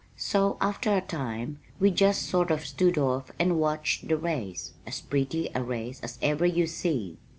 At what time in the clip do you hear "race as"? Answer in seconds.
4.17-4.99, 5.63-6.17